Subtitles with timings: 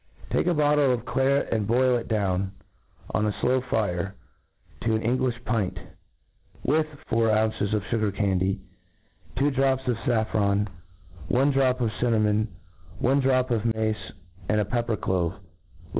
[0.31, 2.53] Take a bottle of claret, and boil it down,
[3.11, 4.15] on a flow fire,
[4.81, 5.77] to an Englifli pint,
[6.63, 8.61] with four ounces of fugar candy,
[9.37, 10.69] two drops of faflfron,
[11.27, 12.47] one drop of cinnamon,
[12.97, 14.11] one drop of mace,
[14.49, 15.47] and a pepper clove* Let thi?